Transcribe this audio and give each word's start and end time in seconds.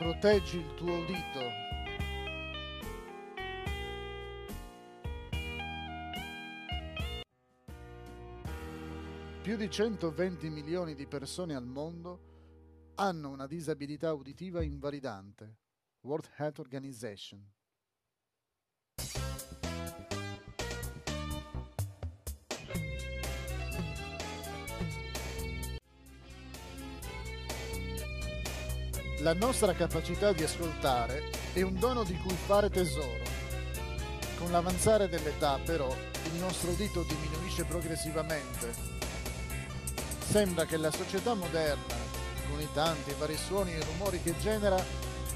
Proteggi 0.00 0.56
il 0.56 0.74
tuo 0.76 0.96
udito. 0.96 1.40
Più 9.42 9.56
di 9.58 9.70
120 9.70 10.48
milioni 10.48 10.94
di 10.94 11.06
persone 11.06 11.54
al 11.54 11.66
mondo 11.66 12.94
hanno 12.94 13.28
una 13.28 13.46
disabilità 13.46 14.14
uditiva 14.14 14.62
invalidante. 14.62 15.58
World 16.00 16.30
Health 16.34 16.60
Organization. 16.60 17.46
La 29.22 29.34
nostra 29.34 29.74
capacità 29.74 30.32
di 30.32 30.42
ascoltare 30.42 31.30
è 31.52 31.60
un 31.60 31.78
dono 31.78 32.04
di 32.04 32.16
cui 32.16 32.34
fare 32.46 32.70
tesoro. 32.70 33.22
Con 34.38 34.50
l'avanzare 34.50 35.10
dell'età, 35.10 35.58
però, 35.62 35.94
il 36.32 36.40
nostro 36.40 36.70
udito 36.70 37.02
diminuisce 37.02 37.64
progressivamente. 37.64 38.72
Sembra 40.26 40.64
che 40.64 40.78
la 40.78 40.90
società 40.90 41.34
moderna, 41.34 41.94
con 42.48 42.62
i 42.62 42.68
tanti 42.72 43.12
vari 43.18 43.36
suoni 43.36 43.74
e 43.74 43.84
rumori 43.84 44.22
che 44.22 44.32
genera, 44.40 44.82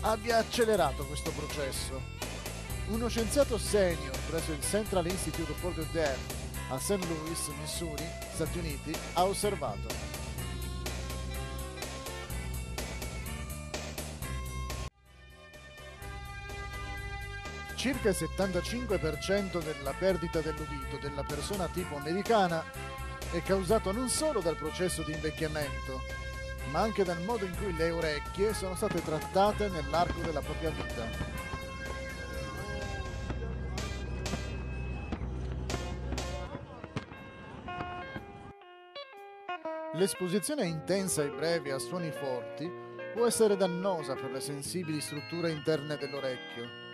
abbia 0.00 0.38
accelerato 0.38 1.04
questo 1.04 1.30
processo. 1.32 2.00
Uno 2.88 3.08
scienziato 3.08 3.58
senior 3.58 4.16
presso 4.30 4.52
il 4.52 4.62
Central 4.62 5.06
Institute 5.06 5.52
for 5.52 5.74
the 5.74 5.86
Deaf 5.92 6.18
a 6.70 6.78
St. 6.78 7.04
Louis, 7.04 7.48
Missouri, 7.60 8.04
Stati 8.32 8.56
Uniti, 8.56 8.96
ha 9.12 9.24
osservato 9.26 10.25
Circa 17.86 18.08
il 18.08 18.16
75% 18.18 19.62
della 19.62 19.94
perdita 19.96 20.40
dell'udito 20.40 20.98
della 21.00 21.22
persona 21.22 21.68
tipo 21.68 21.94
americana 21.94 22.64
è 23.30 23.40
causato 23.42 23.92
non 23.92 24.08
solo 24.08 24.40
dal 24.40 24.56
processo 24.56 25.02
di 25.02 25.12
invecchiamento, 25.12 26.02
ma 26.72 26.80
anche 26.80 27.04
dal 27.04 27.22
modo 27.22 27.44
in 27.44 27.56
cui 27.56 27.72
le 27.76 27.90
orecchie 27.90 28.54
sono 28.54 28.74
state 28.74 29.00
trattate 29.04 29.68
nell'arco 29.68 30.20
della 30.22 30.40
propria 30.40 30.70
vita. 30.70 31.04
L'esposizione 39.92 40.66
intensa 40.66 41.22
e 41.22 41.28
breve 41.28 41.70
a 41.70 41.78
suoni 41.78 42.10
forti 42.10 42.68
può 43.14 43.26
essere 43.26 43.56
dannosa 43.56 44.14
per 44.14 44.32
le 44.32 44.40
sensibili 44.40 45.00
strutture 45.00 45.52
interne 45.52 45.96
dell'orecchio 45.96 46.85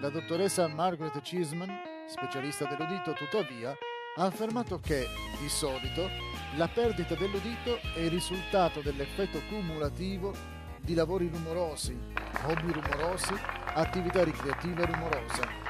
la 0.00 0.08
dottoressa 0.08 0.66
Margaret 0.68 1.20
Cheeseman, 1.20 1.70
specialista 2.08 2.64
dell'udito, 2.66 3.12
tuttavia, 3.12 3.76
ha 4.16 4.24
affermato 4.24 4.78
che, 4.78 5.08
di 5.40 5.48
solito, 5.48 6.08
la 6.56 6.68
perdita 6.68 7.14
dell'udito 7.14 7.78
è 7.94 8.00
il 8.00 8.10
risultato 8.10 8.80
dell'effetto 8.80 9.40
cumulativo 9.48 10.32
di 10.80 10.94
lavori 10.94 11.28
rumorosi, 11.32 11.98
hobby 12.46 12.72
rumorosi, 12.72 13.34
attività 13.74 14.22
ricreativa 14.22 14.84
rumorosa. 14.84 15.63